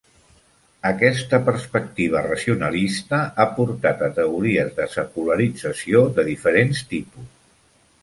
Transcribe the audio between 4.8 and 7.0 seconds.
de secularització de diferents